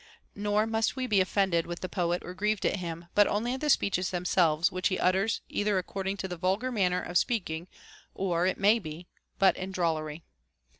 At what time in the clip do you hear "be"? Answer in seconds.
1.05-1.21, 8.79-9.05